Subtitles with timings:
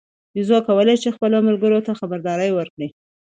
[0.33, 2.87] بیزو کولای شي خپلو ملګرو ته خبرداری ورکړي.